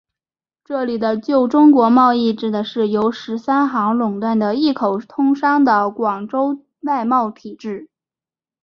[0.65, 7.87] 这里的旧中国贸易指的是由十三行垄断的一口通商的广州外贸体制。